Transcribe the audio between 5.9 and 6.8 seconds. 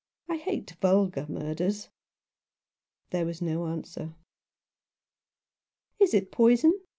Is it poison